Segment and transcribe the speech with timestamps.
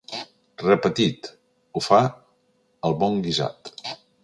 [0.61, 1.29] Repetit,
[1.79, 2.01] ho fa
[2.91, 3.75] el bon guisat.